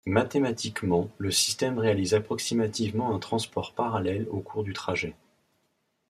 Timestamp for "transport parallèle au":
3.19-4.39